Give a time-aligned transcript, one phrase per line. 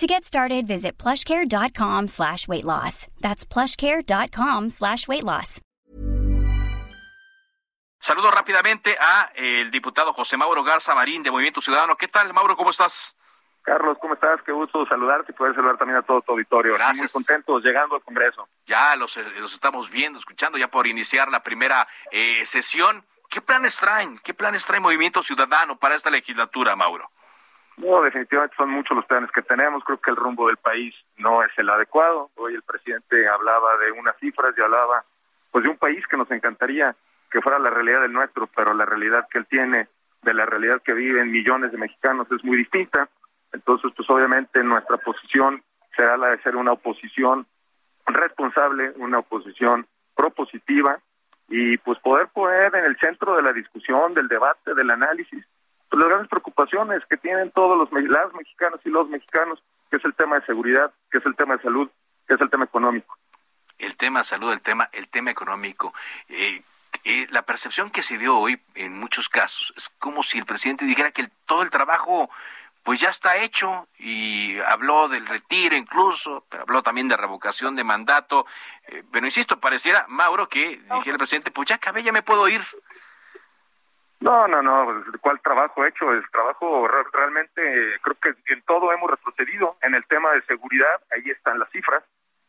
[0.00, 3.06] To get started, visit plushcare.com slash weight loss.
[3.20, 5.60] That's plushcare.com slash weight loss.
[7.98, 11.96] Saludo rápidamente a el diputado José Mauro Garza Marín de Movimiento Ciudadano.
[11.96, 12.56] ¿Qué tal, Mauro?
[12.56, 13.14] ¿Cómo estás?
[13.60, 14.40] Carlos, ¿cómo estás?
[14.46, 16.72] Qué gusto saludarte y poder saludar también a todo tu auditorio.
[16.72, 17.14] Gracias.
[17.14, 18.48] Muy contentos llegando al Congreso.
[18.64, 23.04] Ya los, los estamos viendo, escuchando ya por iniciar la primera eh, sesión.
[23.28, 24.18] ¿Qué planes traen?
[24.20, 27.10] ¿Qué planes trae Movimiento Ciudadano para esta legislatura, Mauro?
[27.80, 29.82] No, definitivamente son muchos los planes que tenemos.
[29.84, 32.30] Creo que el rumbo del país no es el adecuado.
[32.36, 35.04] Hoy el presidente hablaba de unas cifras y hablaba
[35.50, 36.94] pues de un país que nos encantaría
[37.30, 39.88] que fuera la realidad del nuestro, pero la realidad que él tiene
[40.22, 43.08] de la realidad que viven millones de mexicanos es muy distinta.
[43.52, 45.62] Entonces, pues obviamente nuestra posición
[45.96, 47.46] será la de ser una oposición
[48.06, 50.98] responsable, una oposición propositiva
[51.48, 55.44] y pues poder poner en el centro de la discusión, del debate, del análisis,
[55.90, 60.04] pues, las grandes preocupaciones que tienen todos los las mexicanos y los mexicanos, que es
[60.04, 61.90] el tema de seguridad, que es el tema de salud,
[62.26, 63.18] que es el tema económico.
[63.78, 65.92] El tema de salud, el tema, el tema económico.
[66.28, 66.62] Eh,
[67.04, 70.84] eh, la percepción que se dio hoy en muchos casos es como si el presidente
[70.84, 72.30] dijera que todo el trabajo
[72.82, 77.84] pues ya está hecho y habló del retiro incluso, pero habló también de revocación de
[77.84, 78.46] mandato.
[78.88, 82.48] Eh, pero insisto, pareciera, Mauro, que dijera el presidente, pues ya acabé, ya me puedo
[82.48, 82.62] ir.
[84.20, 86.12] No, no, no, ¿cuál trabajo hecho?
[86.12, 87.62] El trabajo realmente,
[88.02, 89.76] creo que en todo hemos retrocedido.
[89.80, 92.04] En el tema de seguridad, ahí están las cifras.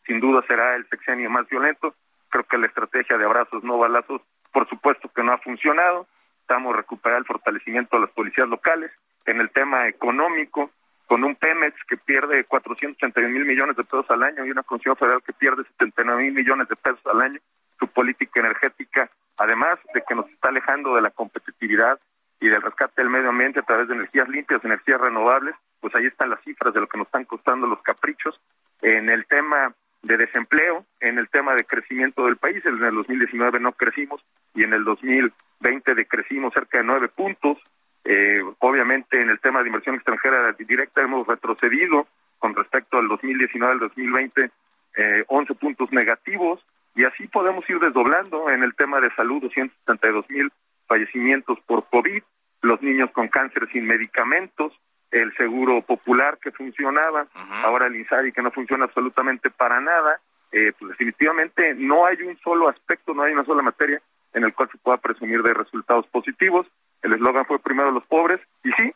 [0.05, 1.95] Sin duda será el sexenio más violento.
[2.30, 6.08] Creo que la estrategia de abrazos, no balazos, por supuesto que no ha funcionado.
[6.42, 8.92] Estamos recuperando el fortalecimiento de las policías locales.
[9.25, 10.72] En el tema económico,
[11.05, 14.98] con un Pemex que pierde 481 mil millones de pesos al año y una Comisión
[14.98, 17.39] Federal que pierde 79 mil millones de pesos al año,
[17.80, 19.10] su política energética,
[19.42, 22.00] además de que nos está alejando de la competitividad
[22.40, 26.06] y del rescate del medio ambiente a través de energías limpias, energías renovables, pues ahí
[26.06, 28.40] están las cifras de lo que nos están costando los caprichos.
[28.82, 33.60] En el tema de desempleo, en el tema de crecimiento del país, en el 2019
[33.60, 37.58] no crecimos y en el 2020 decrecimos cerca de nueve puntos.
[38.04, 42.08] Eh, obviamente en el tema de inversión extranjera directa hemos retrocedido
[42.40, 44.50] con respecto al 2019 al 2020
[44.98, 46.66] eh, 11 puntos negativos
[46.96, 50.52] y así podemos ir desdoblando en el tema de salud 272 mil
[50.88, 52.22] fallecimientos por COVID,
[52.62, 54.74] los niños con cáncer sin medicamentos,
[55.10, 57.28] el seguro popular que funcionaba,
[57.64, 60.20] ahora el INSARI que no funciona absolutamente para nada,
[60.52, 64.02] eh, pues definitivamente no hay un solo aspecto, no hay una sola materia
[64.34, 66.68] en el cual se pueda presumir de resultados positivos.
[67.02, 68.94] El eslogan fue primero los pobres y sí,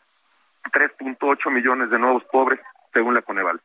[0.72, 2.60] 3.8 millones de nuevos pobres
[2.92, 3.60] según la Coneval.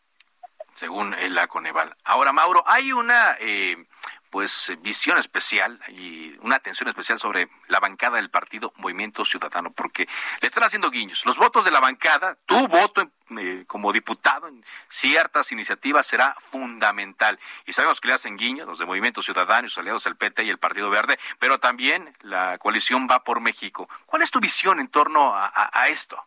[0.72, 1.96] Según la Coneval.
[2.04, 3.76] Ahora, Mauro, hay una eh,
[4.32, 10.08] pues visión especial y una atención especial sobre la bancada del partido Movimiento Ciudadano, porque
[10.40, 11.26] le están haciendo guiños.
[11.26, 17.38] Los votos de la bancada, tu voto eh, como diputado en ciertas iniciativas será fundamental.
[17.66, 20.50] Y sabemos que le hacen guiños los de Movimiento Ciudadano, sus aliados el PT y
[20.50, 23.90] el Partido Verde, pero también la coalición va por México.
[24.06, 26.24] ¿Cuál es tu visión en torno a, esto?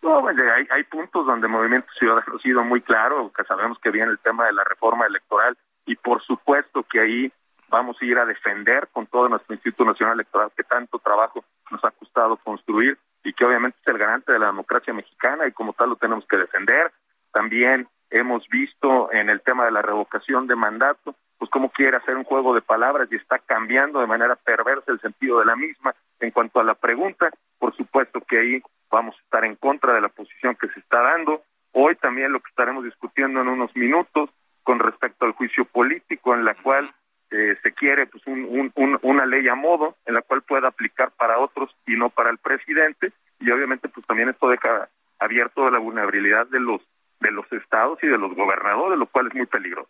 [0.00, 3.90] No, bueno, hay, hay puntos donde Movimiento Ciudadano ha sido muy claro, que sabemos que
[3.90, 7.32] viene el tema de la reforma electoral y por supuesto que ahí
[7.68, 11.84] vamos a ir a defender con todo nuestro Instituto Nacional Electoral que tanto trabajo nos
[11.84, 15.72] ha costado construir y que obviamente es el garante de la democracia mexicana y como
[15.72, 16.92] tal lo tenemos que defender.
[17.32, 22.16] También hemos visto en el tema de la revocación de mandato, pues cómo quiere hacer
[22.16, 25.94] un juego de palabras y está cambiando de manera perversa el sentido de la misma.
[26.20, 30.00] En cuanto a la pregunta, por supuesto que ahí vamos a estar en contra de
[30.00, 31.42] la posición que se está dando.
[31.72, 34.30] Hoy también lo que estaremos discutiendo en unos minutos
[34.66, 36.92] con respecto al juicio político, en la cual
[37.30, 41.12] eh, se quiere pues un, un, una ley a modo, en la cual pueda aplicar
[41.12, 44.88] para otros y no para el presidente, y obviamente pues también esto deja
[45.20, 46.80] abierto la vulnerabilidad de los
[47.20, 49.88] de los estados y de los gobernadores, lo cual es muy peligroso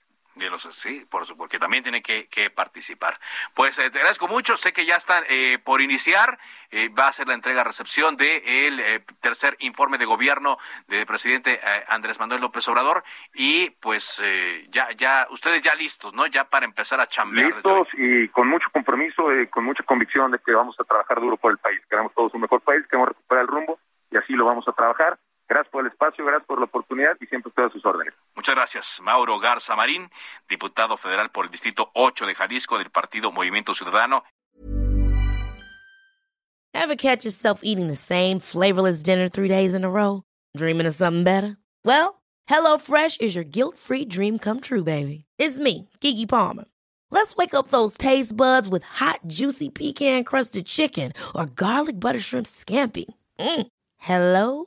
[0.72, 3.18] sí, por supuesto, porque también tiene que, participar.
[3.54, 6.38] Pues eh, te agradezco mucho, sé que ya están eh, por iniciar,
[6.70, 12.18] eh, va a ser la entrega-recepción del de tercer informe de gobierno del presidente Andrés
[12.18, 13.02] Manuel López Obrador
[13.34, 14.22] y pues
[14.70, 16.26] ya, ya, ustedes ya listos, ¿no?
[16.26, 17.52] Ya para empezar a chambear.
[17.52, 21.36] Listos y con mucho compromiso y con mucha convicción de que vamos a trabajar duro
[21.36, 21.80] por el país.
[21.88, 23.78] Queremos todos un mejor país, queremos recuperar el rumbo
[24.10, 27.26] y así lo vamos a trabajar Gracias por el espacio, gracias por la oportunidad y
[27.26, 28.14] siempre estoy a sus órdenes.
[28.34, 29.00] Muchas gracias.
[29.00, 30.10] Mauro Garza Marín,
[30.48, 34.24] diputado federal por el Distrito 8 de Jalisco del Partido Movimiento Ciudadano.
[36.74, 40.22] Ever catch yourself eating the same flavorless dinner three days in a row?
[40.56, 41.56] Dreaming of something better?
[41.84, 45.24] Well, HelloFresh is your guilt-free dream come true, baby.
[45.38, 46.64] It's me, Kiki Palmer.
[47.10, 52.46] Let's wake up those taste buds with hot, juicy pecan-crusted chicken or garlic butter shrimp
[52.46, 53.06] scampi.
[53.38, 53.66] Mm.
[53.96, 54.66] Hello